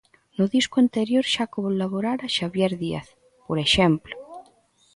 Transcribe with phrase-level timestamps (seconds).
[0.37, 3.07] No disco anterior xa colaborara Xabier Díaz,
[3.47, 4.13] por exemplo.